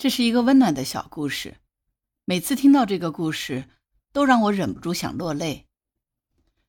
[0.00, 1.58] 这是一个温暖的小故事，
[2.24, 3.68] 每次听到这个故事，
[4.14, 5.66] 都让我忍不住想落泪。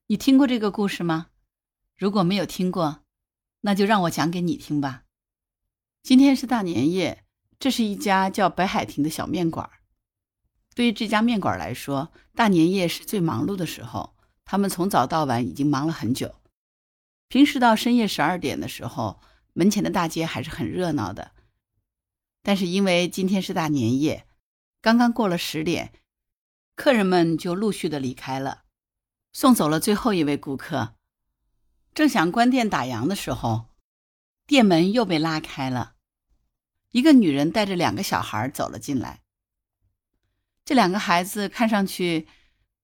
[0.08, 1.28] 你听过这个故事吗？
[1.96, 3.04] 如果没有听过，
[3.62, 5.04] 那就让我讲给你听吧。
[6.04, 7.24] 今天是大年夜，
[7.58, 9.70] 这是一家叫北海亭的小面馆。
[10.76, 14.14] 对于这家面馆来说，大年夜是最忙碌的时候，
[14.44, 16.36] 他们从早到晚已经忙了很久。
[17.30, 19.22] 平时到深夜十二点的时候，
[19.54, 21.32] 门前的大街还是很热闹的。
[22.44, 24.26] 但是因为今天是大年夜，
[24.82, 25.94] 刚刚过了十点，
[26.76, 28.64] 客人们就陆续的离开了，
[29.32, 30.96] 送走了最后一位顾客。
[31.94, 33.68] 正想关店打烊的时候，
[34.48, 35.96] 店门又被拉开了，
[36.92, 39.22] 一个女人带着两个小孩走了进来。
[40.64, 42.28] 这两个孩子看上去，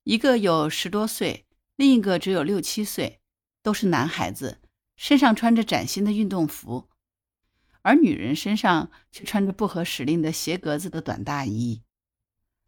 [0.03, 3.21] 一个有十多岁，另一个只有六七岁，
[3.63, 4.59] 都是男孩子，
[4.95, 6.89] 身上穿着崭新的运动服。
[7.87, 11.83] 而女人身上却穿着不合时令的斜格子的短大衣。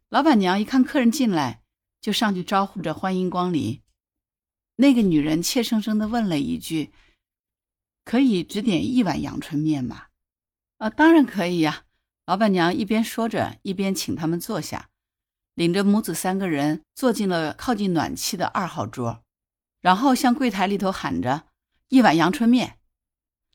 [0.08, 1.62] 老板娘一看客人进来，
[2.00, 3.82] 就上去招呼着欢迎光临。
[4.76, 6.94] 那个女人怯生生地问了一句
[8.02, 10.06] ：“可以只点一碗阳春面吗
[10.78, 11.84] ？”“啊，当然可以呀。”
[12.24, 14.88] 老板娘一边说着，一边请他们坐下，
[15.52, 19.22] 领着母子三个人坐进了靠近暖气的二号桌，
[19.82, 21.48] 然后向柜台里头喊着
[21.88, 22.78] ：“一碗阳春面。”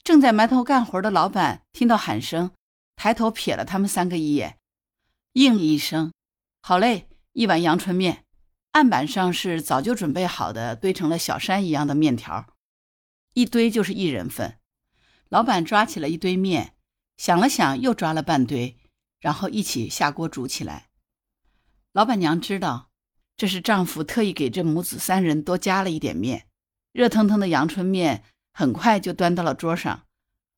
[0.05, 2.51] 正在埋头干活的老板听到喊声，
[2.95, 4.59] 抬头瞥了他们三个一眼，
[5.33, 6.13] 应一声
[6.61, 8.23] ：“好嘞，一碗阳春面。”
[8.73, 12.45] 案板上是早就准备好的，堆成了小山一样的面条，
[13.33, 14.59] 一堆就是一人份。
[15.29, 16.75] 老板抓起了一堆面，
[17.17, 18.77] 想了想，又抓了半堆，
[19.19, 20.89] 然后一起下锅煮起来。
[21.93, 22.91] 老板娘知道
[23.35, 26.45] 这是丈夫特意给这母子三人多加了一点面，
[26.91, 28.23] 热腾腾的阳春面。
[28.57, 30.05] 很快就端到了桌上，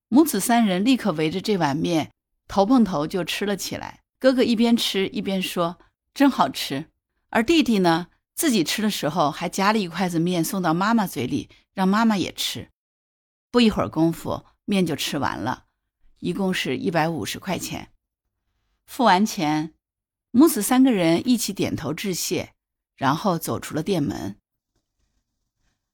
[0.08, 2.12] 母子三人立刻围着这碗面
[2.48, 4.04] 头碰头就吃了起来。
[4.20, 5.80] 哥哥一边吃一边说
[6.14, 6.92] ：“真好吃。”
[7.30, 12.70] 而弟弟呢，自己吃的时候还夹了一筷子面送到妈妈嘴里，让妈妈也吃。
[13.50, 15.66] 不一会儿功夫，面就吃完了，
[16.20, 17.92] 一共是一百五十块钱。
[18.86, 19.74] 付完钱，
[20.30, 22.54] 母子三个人一起点头致谢，
[22.96, 24.38] 然后走出了店门。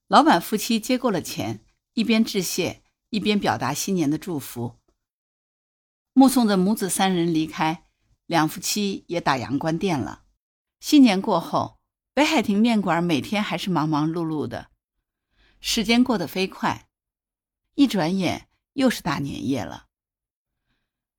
[0.06, 1.63] 老板夫妻接过了钱。
[1.94, 4.80] 一边致谢，一边表达新年的祝福。
[6.12, 7.86] 目送着母子三人离开，
[8.26, 10.24] 两夫妻也打烊关店了。
[10.80, 11.78] 新年过后，
[12.12, 14.72] 北海亭面馆每天还是忙忙碌碌的。
[15.60, 16.88] 时间过得飞快，
[17.74, 19.86] 一转眼又是大年夜了。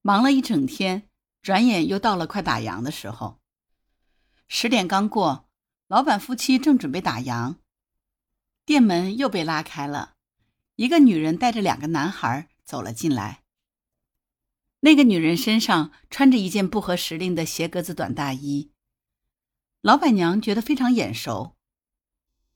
[0.01, 1.09] 忙了一整天，
[1.41, 3.39] 转眼又到了快打烊的时候。
[4.49, 5.49] 十点刚过，
[5.87, 7.55] 老板夫妻正准备打烊，
[8.65, 10.14] 店门又被拉开了。
[10.75, 13.43] 一个女人带着两个男孩走了进来。
[14.81, 18.71] 那个女人身上穿着一件不合时令的斜格子短大衣。
[19.81, 21.55] 老板娘觉得非常眼熟，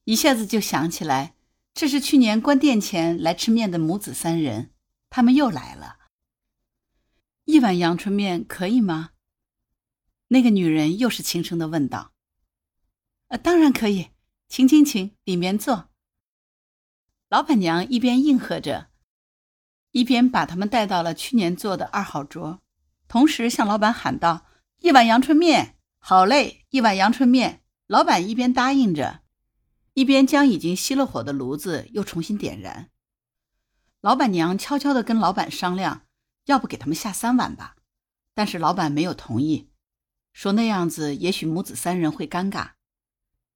[0.03, 1.35] 一下子就想起来，
[1.74, 4.72] 这是去年关店前来吃面的母子三人，
[5.09, 5.97] 他们又来了。
[7.46, 9.12] 一碗阳春面可以吗？
[10.28, 12.13] 那个女人又是轻声的问道。
[13.30, 14.09] “呃，当然可以，
[14.47, 15.88] 请请请，里面坐。”
[17.29, 18.88] 老板娘一边应和着，
[19.91, 22.59] 一边把他们带到了去年坐的二号桌，
[23.07, 24.47] 同时向老板喊道
[24.81, 26.66] ：“一碗阳春面，好嘞！
[26.72, 29.22] 一碗阳春面。”老板一边答应着，
[29.94, 32.89] 一边将已经熄了火的炉子又重新点燃。
[34.01, 36.03] 老板娘悄悄地跟老板商量，
[36.45, 37.75] 要不给他们下三碗吧？
[38.34, 39.69] 但是老板没有同意，
[40.34, 42.72] 说那样子也许母子三人会尴尬。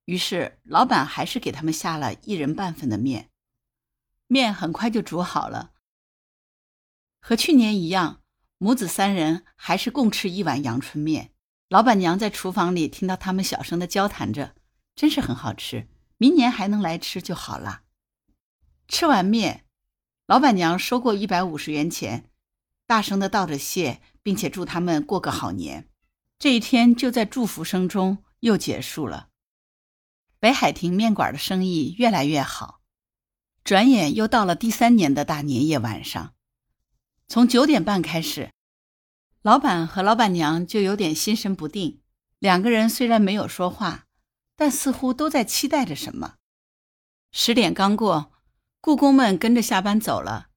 [0.05, 3.29] 于是老板还是给他们下了一人半份的面。
[4.33, 5.73] 面很快就煮好了，
[7.21, 8.23] 和去年一样，
[8.57, 11.31] 母子三人还是共吃一碗阳春面。
[11.69, 14.55] 老板娘在厨房里听到他们小声的交谈着，
[14.95, 17.83] 真是很好吃，明年还能来吃就好了。
[18.87, 19.65] 吃完面，
[20.25, 22.31] 老板娘收过一百五十元钱，
[22.87, 25.87] 大声的道着谢，并且祝他们过个好年。
[26.39, 29.29] 这一天就在祝福声中又结束了。
[30.39, 32.82] 北海亭面馆的生意越来越好。
[33.63, 36.33] 转眼又到了第三年的大年夜晚上，
[37.29, 38.51] 从九点半开始，
[39.41, 42.01] 老板和老板娘就有点心神不定。
[42.39, 44.03] 两个人虽然没有说话，
[44.57, 46.35] 但似乎都在期待着什么。
[47.31, 48.33] 十点刚过，
[48.81, 50.49] 故宫们跟着下班走了。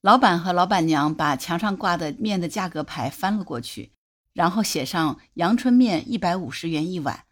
[0.00, 3.90] 老板和老板娘把墙上挂的面的价格牌翻了过去，
[4.32, 7.24] 然后写上“阳春面一百五十元一碗”。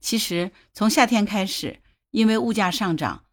[0.00, 3.24] 其实从夏天开始，因为物价上涨。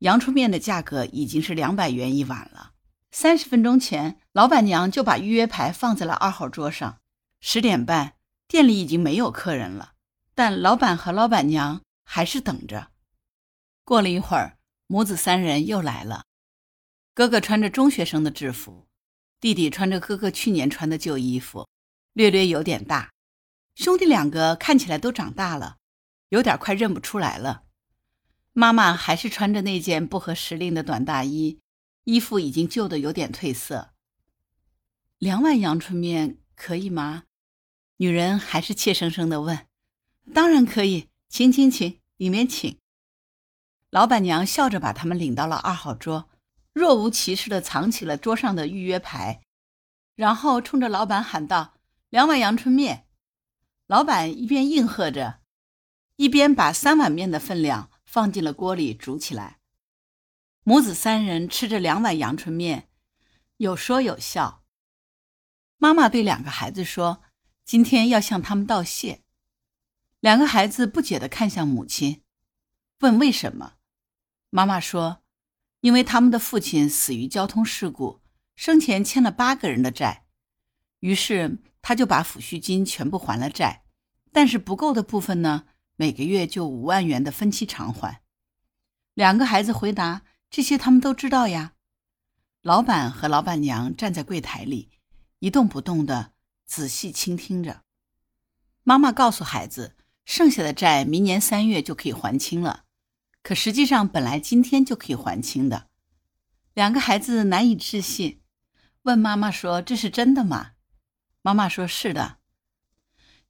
[0.00, 2.72] 阳春面的价格已经是两百元一碗了。
[3.10, 6.98] 三十分钟前，老板娘就把预约牌放在了二号桌上，
[7.40, 8.14] 十点半，
[8.46, 9.94] 店里已经没有客人了，
[10.34, 12.88] 但老板和老板娘还是等着。
[13.84, 16.24] 过了一会儿，母子三人又来了。
[17.14, 18.86] 哥哥穿着中学生的制服，
[19.40, 21.66] 弟弟穿着哥哥去年穿的旧衣服，
[22.12, 23.12] 略略有点大。
[23.74, 25.76] 兄弟两个看起来都长大了，
[26.28, 27.62] 有点快认不出来了。
[28.58, 31.60] 妈妈还是穿着那件不合时令的短大衣，
[32.04, 33.90] 衣服已经旧的有点褪色。
[35.18, 37.24] 两碗阳春面可以吗？
[37.98, 39.66] 女人还是怯生生的问。
[40.32, 42.78] 当然可以，请请请，里面请。
[43.90, 46.30] 老板娘笑着把他们领到了二号桌。
[46.72, 49.42] 若无其事地藏起了桌上的预约牌，
[50.14, 51.74] 然后冲着老板喊道
[52.08, 53.06] ：“两碗阳春面。”
[53.86, 55.40] 老板一边应和着，
[56.16, 59.58] 一边把三碗面的分量放进了锅里煮起来。
[60.62, 62.88] 母子三人吃着两碗阳春面，
[63.58, 64.64] 有说有笑。
[65.76, 67.22] 妈妈对两个孩子说
[67.66, 69.20] ：“今天要向他们道谢。”
[70.20, 72.22] 两个孩子不解地看向母亲，
[73.00, 73.74] 问：“为什么？”
[74.48, 75.22] 妈妈说。
[75.80, 78.22] 因为他们的父亲死于交通事故，
[78.56, 80.24] 生前欠了八个人的债，
[81.00, 83.84] 于是他就把抚恤金全部还了债，
[84.32, 85.66] 但是不够的部分呢，
[85.96, 88.22] 每个月就五万元的分期偿还。
[89.14, 91.72] 两个孩子回答：“这些他们都知道呀。”
[92.62, 94.90] 老板和老板娘站在柜台里，
[95.38, 96.32] 一动不动的
[96.66, 97.82] 仔细倾听着。
[98.82, 102.84] 妈妈告诉孩子：“剩下的债明年三月就可以还清了。”
[103.42, 105.88] 可实际上，本来今天就可以还清的。
[106.74, 108.42] 两个孩子难以置信，
[109.02, 110.72] 问妈妈说：“这是真的吗？”
[111.40, 112.38] 妈妈说：“是的，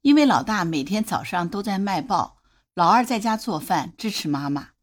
[0.01, 2.36] 因为老大每天早上都在卖报，
[2.77, 4.73] 老二在家做饭支持妈妈，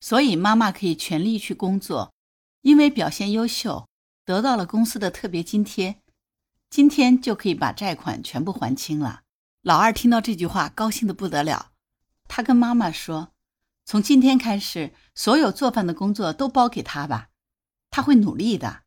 [0.00, 2.14] 所以妈妈可以全力去工作。
[2.62, 3.86] 因为表现优秀，
[4.24, 6.00] 得到了公司的特别津贴，
[6.70, 9.24] 今天就可以把债款全部还清了。”
[9.60, 11.72] 老二听到这句话，高兴的不得了，
[12.28, 13.34] 他跟妈妈说。
[13.84, 17.28] 从今天开始，所有做饭的工作都包给他吧，
[17.90, 18.84] 他会努力的。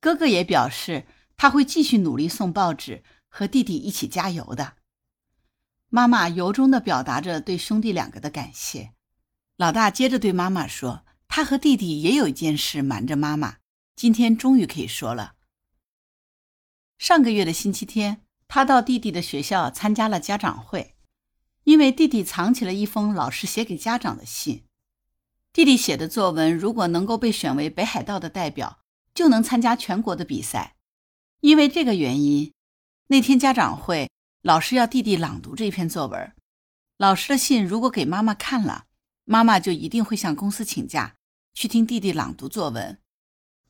[0.00, 1.06] 哥哥也表示
[1.38, 4.74] 他会继续努力送报纸，和弟弟一起加油的。
[5.88, 8.92] 妈妈由衷的表达着对兄弟两个的感谢。
[9.56, 13.56] 老大接着对妈妈说：“他和弟弟也有一件事瞒着妈妈，
[13.96, 15.34] 今天终于可以说了。
[16.98, 20.94] 上个月的星期天，他到弟弟的学校参加了家长会。”
[21.64, 24.64] 因为弟弟藏起了一封老师写给家长的信，
[25.52, 28.78] 弟弟写的作文如果能够被选为北海道的代表，
[29.14, 30.76] 就能参加全国的比赛。
[31.40, 32.54] 因为这个原因，
[33.08, 34.10] 那天家长会
[34.42, 36.32] 老师要弟弟朗读这篇作文。
[36.96, 38.84] 老师的信如果给妈妈看了，
[39.24, 41.16] 妈妈就一定会向公司请假
[41.52, 42.98] 去听弟弟朗读作文。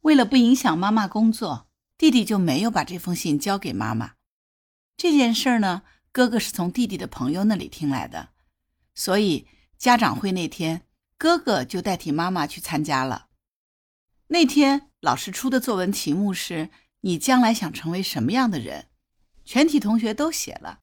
[0.03, 4.13] 为了不影响妈妈工作，弟弟就没有把这封信交给妈妈。
[4.97, 5.83] 这件事呢？
[6.11, 8.31] 哥哥是从弟弟的朋友那里听来的，
[8.95, 9.47] 所以
[9.79, 10.83] 家长会那天，
[11.17, 13.29] 哥哥就代替妈妈去参加了。
[14.29, 16.71] 那天老师出的作文题目是
[17.03, 18.87] “你将来想成为什么样的人”，
[19.49, 20.81] 全体同学都写了。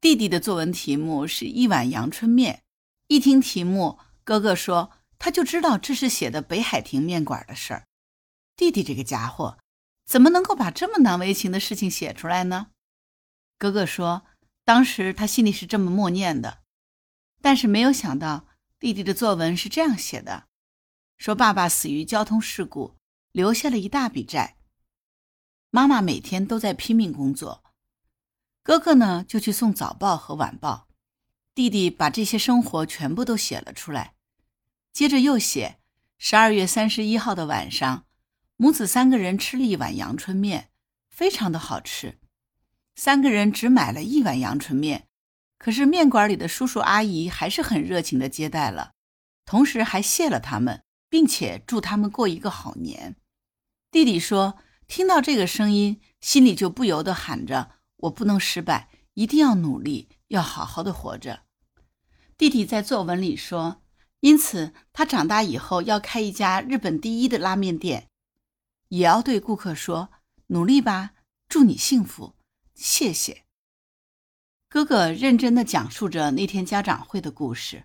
[0.00, 2.64] 弟弟的作文题目是一碗阳春面。
[3.06, 7.86] 一听题目，哥哥说他就知道这是写的北海亭面馆的事儿。
[8.56, 9.58] 弟弟这个家伙，
[10.04, 12.72] 怎么能够把这么难为情的事情写出来呢？
[13.56, 14.26] 哥哥说。
[14.64, 16.62] 当时他心里是这么默念的，
[17.40, 18.46] 但是没有想到
[18.78, 20.46] 弟弟的作文是这样写的：
[21.18, 22.94] 说爸爸死于交通事故，
[23.32, 24.58] 留下了一大笔债。
[25.70, 27.64] 妈妈每天都在拼命工作，
[28.62, 30.88] 哥哥呢就去送早报和晚报。
[31.54, 34.14] 弟弟把这些生活全部都写了出来，
[34.92, 35.78] 接着又写：
[36.18, 38.06] 十二月三十一号的晚上，
[38.56, 40.70] 母子三个人吃了一碗阳春面，
[41.08, 42.18] 非常的好吃。
[42.94, 45.08] 三个人只买了一碗阳春面，
[45.58, 48.92] 可是面馆里的叔叔阿姨还是很热情的接待了，
[49.44, 53.16] 同时还谢了他们，并且祝他们过一个好年。
[53.90, 61.44] 弟弟说：“听到这个声音，心里就不由得喊着：我不能失败，一定要努力，要好好的活着。”
[62.36, 63.82] 弟弟在作文里说
[64.20, 68.08] ：“因此，他长大以后要开一家日本第一的拉面店，
[68.88, 70.10] 也要对顾客说：
[70.46, 71.12] 努力吧，
[71.48, 72.34] 祝你幸福。”
[72.74, 73.44] 谢谢，
[74.70, 77.84] 哥哥认真的讲述着那天家长会的故事。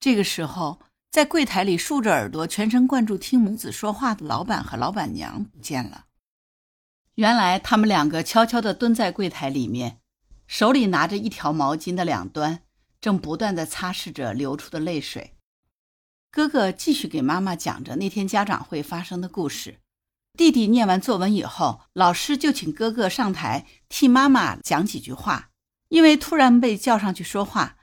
[0.00, 6.06] 这个时候，在柜台里竖着耳朵、全神贯注听母子说话的老板和老板娘不见了。
[7.16, 10.00] 原来，他们两个悄悄地蹲在柜台里面，
[10.46, 12.62] 手里拿着一条毛巾的两端，
[13.02, 15.36] 正不断地擦拭着流出的泪水。
[16.30, 19.80] 哥哥继续给妈妈讲着那天家长会发生的故事。
[20.38, 25.50] 弟弟念完作文以后，老师就请哥哥上台替妈妈讲几句话。
[25.90, 27.76] 因为突然被叫上去说话，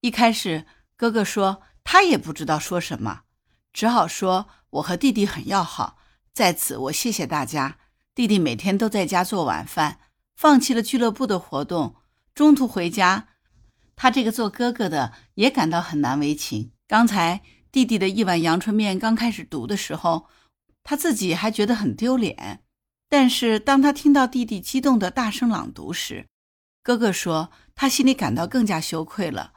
[0.00, 0.64] 一开始
[0.96, 3.24] 哥哥说他也不知道说什么，
[3.74, 5.98] 只好说我和弟弟很要好，
[6.32, 7.76] 在此我谢谢大家。
[8.20, 9.98] 弟弟每天都在家做晚饭，
[10.36, 11.96] 放弃了俱乐部的活动，
[12.34, 13.28] 中途回家。
[13.96, 16.72] 他这个做哥哥的也感到很难为情。
[16.86, 17.40] 刚才
[17.72, 20.26] 弟弟的一碗阳春面刚开始读的时候，
[20.82, 22.62] 他自己还觉得很丢脸，
[23.08, 26.26] 但是当他听到弟弟激动的大声朗读时，
[26.82, 29.54] 哥哥说他心里感到更加羞愧了。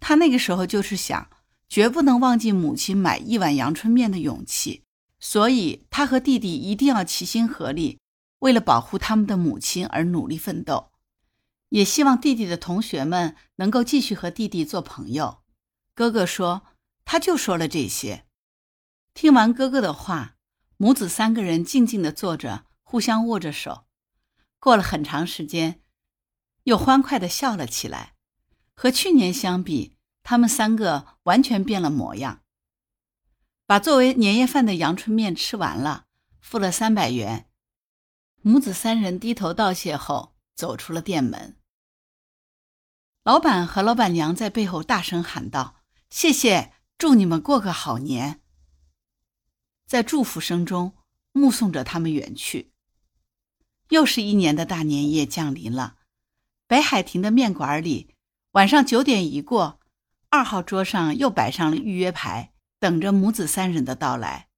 [0.00, 1.30] 他那个时候就是想，
[1.68, 4.82] 绝不能忘记母亲买一碗阳春面的勇气，
[5.18, 7.98] 所以他和弟弟一定要齐心合力，
[8.40, 10.92] 为了保护他们的母亲而努力奋斗。
[11.70, 15.42] 也希望弟弟的同学们能够继续和弟弟做朋友。
[15.94, 16.62] 哥哥说，
[17.04, 18.26] 他就说了这些。
[19.14, 20.36] 听完哥哥的话，
[20.76, 23.86] 母子三个人静静地坐着，互相握着手。
[24.60, 25.80] 过了很长时间，
[26.64, 28.14] 又欢快地笑了起来。
[28.74, 32.42] 和去年相比，他们三个完全变了模样。
[33.66, 36.06] 把作为年夜饭的阳春面吃完了，
[36.40, 37.50] 付了三百元。
[38.40, 40.34] 母子三人低头道谢后。
[40.56, 41.58] 走出了店门，
[43.24, 48.40] 老板和老板娘在背后大声喊道：“谢谢，祝你们过个好年。”
[49.86, 50.96] 在祝福声中，
[51.32, 52.72] 目送着他们远去。
[53.90, 55.98] 又是一年的大年夜降临了，
[56.66, 58.14] 北海亭的面馆里，
[58.52, 59.78] 晚上九点一过，
[60.30, 64.48] 二号桌上又摆上了预约牌，等着母子三人的到来。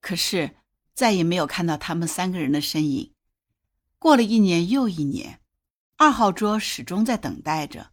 [0.00, 0.56] 可是
[0.94, 3.12] 再也没有看到他们三个人的身影。
[3.98, 5.40] 过了一年又一年。
[5.96, 7.90] 二号桌始终在等待着，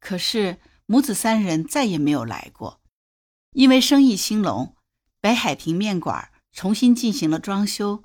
[0.00, 2.80] 可是母子三人再也没有来过。
[3.52, 4.74] 因为生意兴隆，
[5.20, 8.02] 北海亭面馆重新进行了装修，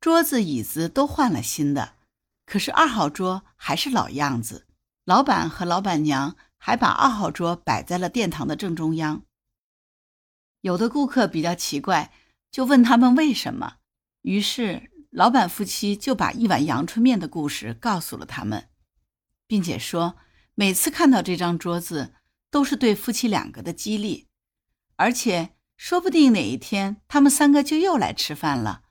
[0.00, 1.96] 桌子椅子都换了新的。
[2.46, 4.66] 可是二号桌还是老样子，
[5.04, 9.26] 老板和老板娘还把二号桌摆在了殿堂的正中央。
[10.60, 12.12] 有的顾客比较奇怪，
[12.50, 13.76] 就问他们为什么。
[14.22, 18.68] 于是老板夫妻就把一碗阳春面的故事告诉了他们。
[19.46, 20.16] 并且说，
[20.54, 22.14] 每次看到这张桌子，
[22.52, 24.28] 都是对夫妻两个的激励，
[24.94, 28.82] 而且说不定哪一天他们三个就又来吃饭了，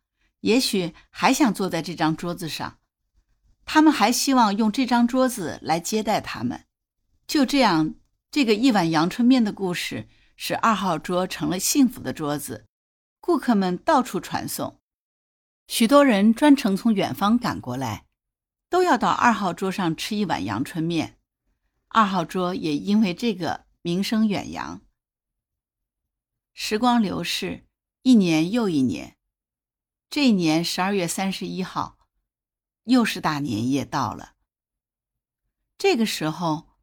[0.42, 2.80] 也许还想坐在这张桌子上，
[3.64, 6.66] 他们还希望用这张桌子来接待他们。
[7.26, 7.96] 就这样，
[8.30, 10.10] 这个一碗阳春面的故事
[10.42, 12.66] 使二号桌成了幸福的桌子，
[13.20, 14.80] 顾客们到处传颂，
[15.68, 18.06] 许多人专程从远方赶过来。
[18.70, 21.20] 都要到二号桌上吃一碗阳春面，
[21.90, 24.80] 二号桌也因为这个名声远扬。
[26.54, 27.66] 时光流逝，
[28.04, 29.18] 一年又一年，
[30.10, 31.98] 这一年十二月三十一号，
[32.86, 34.36] 又是大年夜到了。
[35.78, 36.78] 这个时候，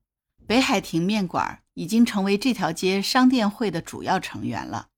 [0.47, 4.89] 北海亭面馆已经成为这条街商店会的主要成员了。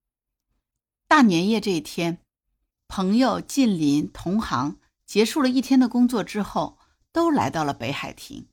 [1.06, 2.18] 大年夜这一天，
[2.88, 6.78] 朋友、近邻、同行结束了一天的工作之后。
[7.10, 8.46] 都来到了北海亭，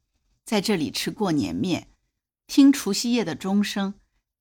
[0.44, 1.90] 在这里吃过年面，
[2.48, 3.96] 听除夕夜的钟声，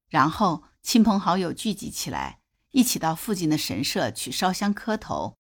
[0.08, 2.38] 然后亲朋好友聚集起来，
[2.70, 5.36] 一起到附近的神社去烧香磕头，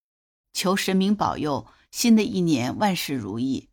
[0.52, 3.70] 求神明保佑新的一年万事如意。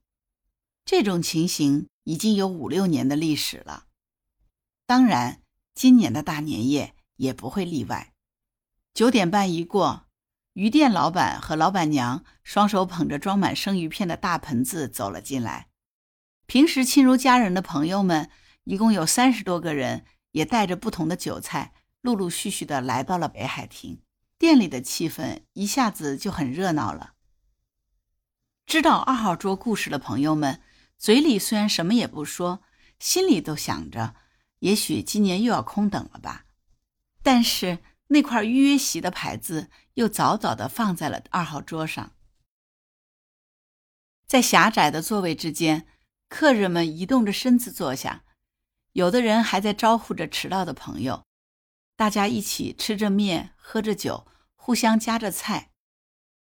[0.86, 3.88] 这种情形已经有五六年的历史了，
[4.92, 5.42] 当然，
[5.74, 8.12] 今年的大年夜也不会例外。
[8.94, 10.08] 九点半一过。
[10.52, 15.70] 鱼店老板和老板娘双手捧着装满生鱼片的大盆子走了进来。
[16.46, 18.30] 平时亲如家人的朋友们，
[18.66, 21.72] 一共有三十多个人，也带着不同的酒菜，
[22.02, 24.02] 陆陆续续的来到了北海亭。
[24.38, 27.14] 店里的气氛一下子就很热闹了。
[28.66, 30.60] 知道二号桌故事的朋友们，
[30.98, 32.62] 嘴里虽然什么也不说，
[33.00, 34.16] 心里都想着，
[34.62, 36.46] 也许今年又要空等了吧。
[37.22, 37.78] 但是。
[38.14, 42.12] 那块预约席的牌子又早早地放在了二号桌上，
[44.28, 45.88] 在狭窄的座位之间，
[46.28, 48.26] 客人们移动着身子坐下，
[48.92, 51.24] 有的人还在招呼着迟到的朋友。
[51.96, 55.72] 大家一起吃着面，喝着酒，互相夹着菜。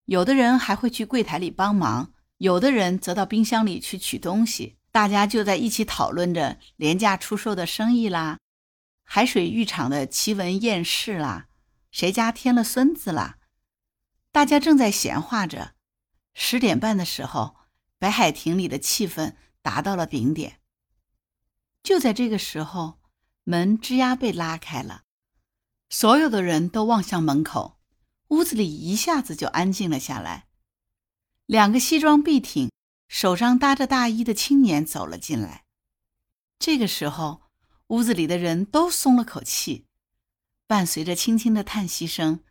[0.06, 4.79] 有的人还会去柜台里帮忙，有的人则到冰箱里去取东西。
[4.92, 8.38] 大家就在一起讨论着廉价出售的生意啦，
[9.04, 11.46] 海水浴场的奇闻艳事啦。
[11.90, 13.38] 谁家添了孙子啦？
[14.32, 15.74] 大家正在闲话着。
[16.34, 17.56] 十点半的时候，
[17.98, 20.60] 北海亭里的气氛达到了顶点。
[21.82, 23.00] 就在这个时候，
[23.44, 25.02] 门吱呀被拉开了，
[25.88, 27.78] 所有的人都望向门口。
[28.28, 30.46] 屋子里一下子就安静了下来。
[31.46, 32.70] 两个西装笔挺、
[33.10, 35.64] 手上搭着大衣的青年走了进来。
[36.60, 37.42] 这个时候，
[37.88, 39.84] 屋子里的人都松了口气，
[40.68, 42.44] 伴随着轻轻的叹息声，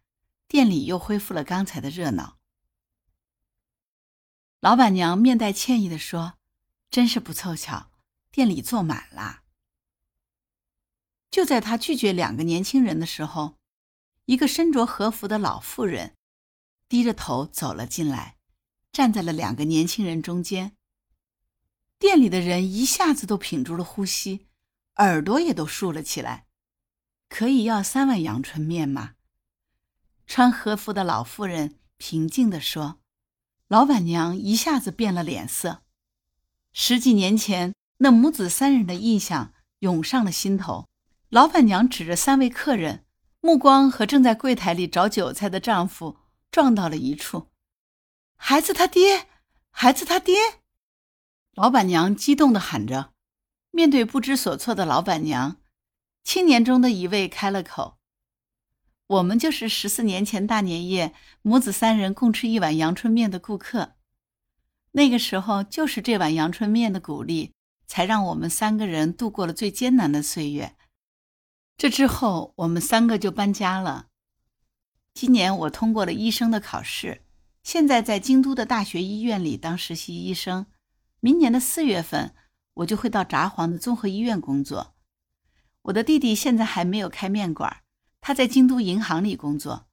[0.49, 2.37] 店里又恢复了刚才的热闹。
[4.59, 6.33] 老板娘面带歉意地说
[6.91, 7.89] ：“真是不凑巧，
[8.29, 9.43] 店里坐满了。”
[11.31, 13.55] 就在她拒绝两个年轻人的时候，
[14.25, 16.17] 一个身着和服的老妇人
[16.89, 18.38] 低着头走了进来，
[18.99, 20.73] 站在了两个年轻人中间。
[21.97, 24.47] 店里的人一下子都屏住了呼吸，
[24.97, 26.47] 耳朵也都竖了起来。
[27.29, 29.11] 可以要三碗阳春面吗？
[30.27, 32.99] 穿和服的老妇人平静地说。
[33.69, 35.83] 老板娘一下子变了脸色，
[36.73, 40.89] 十几年前那母子三人的印象涌上了心头。
[41.29, 43.05] 老板娘指着三位客人，
[43.39, 46.17] 目光和正在柜台里找韭菜的丈夫
[46.51, 47.47] 撞到了一处。
[48.41, 49.27] 孩子他爹，
[49.69, 50.33] 孩子他爹！
[51.53, 53.11] 老板娘激动地喊着。
[53.69, 55.57] 面对不知所措的老板娘，
[56.23, 57.99] 青年中的一位开了口。
[59.07, 63.97] 我们就是十四年前大年夜母子三人共吃一碗阳春面的顾客。
[64.93, 67.53] 那个时候，就是这碗阳春面的鼓励，
[67.85, 70.75] 才让我们三个人度过了最艰难的岁月。
[71.77, 74.07] 这之后，我们三个就搬家了。
[75.13, 77.23] 今年我通过了医生的考试，
[77.63, 80.65] 现在在京都的大学医院里当实习医生。
[81.19, 82.33] 明年的四月份，
[82.75, 84.95] 我就会到札幌的综合医院工作。
[85.83, 87.81] 我的弟弟现在还没有开面馆。
[88.21, 89.87] 他在京都银行里工作，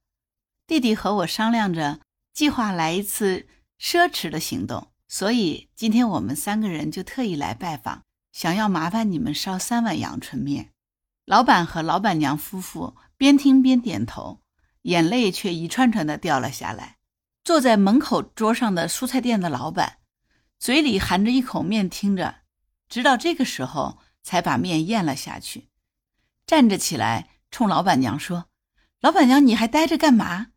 [0.66, 2.00] 弟弟和我商量着
[2.32, 3.46] 计划来一次
[3.80, 10.72] 奢侈的行动，所以今天我们三个人就特意来拜访，想要麻烦你们烧三碗阳春面。
[11.24, 14.40] 老板和老板娘夫妇边听边点头，
[14.82, 16.95] 眼泪却一串串的掉了下来。
[17.46, 19.98] 坐在门口桌上的蔬菜店的老板，
[20.58, 22.40] 嘴里含着一口面听着，
[22.88, 25.68] 直到这个时候才把面咽了下去，
[26.44, 27.30] 站着起来。
[27.52, 28.46] 冲老板娘说
[29.00, 30.48] ：“老板娘，你还待着干嘛？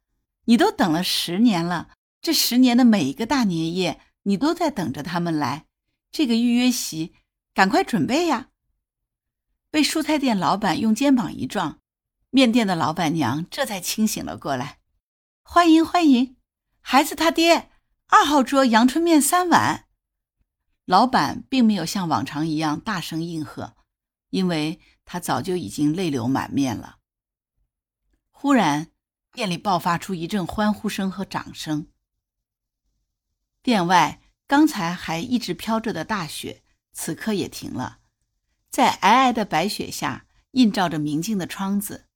[0.45, 1.91] 你都等了十年了，
[2.23, 5.67] 这十年的每一个大年夜，你都在等着他们来。
[6.11, 7.13] 这个预约席，
[7.53, 8.49] 赶快准备呀！”
[9.69, 11.81] 被蔬菜店老板用肩膀一撞，
[12.31, 14.79] 面店的老板娘这才清醒了过来。
[15.43, 16.35] 欢迎欢迎，
[16.91, 17.69] 孩子他爹，
[18.07, 19.85] 二号桌阳春面三碗。
[20.85, 23.75] 老板并没有像往常一样大声应和，
[24.31, 24.81] 因为。
[25.05, 26.97] 他早就已经泪流满面了。
[28.29, 28.89] 忽然，
[29.31, 31.87] 店里爆发出一阵欢呼声和掌声。
[33.61, 37.99] 店外刚才还一直飘着的大雪，此刻也停了。
[38.71, 42.07] 在皑皑的白雪下，映照着明净的窗子。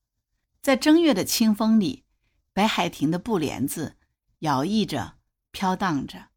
[0.63, 2.05] 在正月的清风里，
[2.53, 3.97] 北海亭的布帘子
[4.43, 5.13] 摇曳着，
[5.51, 6.27] 飘荡着。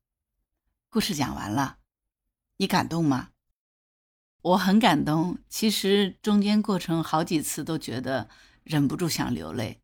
[0.88, 1.78] 故事讲完了，
[2.58, 3.30] 你感动吗？
[4.42, 8.30] 我很感动，其实中间过程好几次都觉得
[8.62, 9.82] 忍不住想流泪，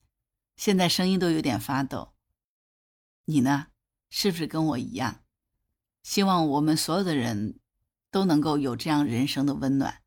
[0.55, 2.13] 现在声音都有点发抖。
[3.25, 3.67] 你呢？
[4.09, 5.25] 是不是跟我一样？
[6.05, 7.59] 希望我们所有的人
[8.13, 10.01] 都能够有这样人生的温暖，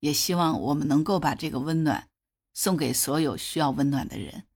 [0.00, 2.08] 也希望我们能够把这个温暖
[2.52, 4.48] 送给所有需要温暖的人。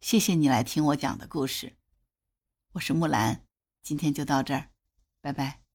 [0.00, 1.76] 谢谢你来听我讲的故事，
[2.76, 3.42] 我是木兰，
[3.82, 4.68] 今天就到这儿，
[5.22, 5.65] 拜拜。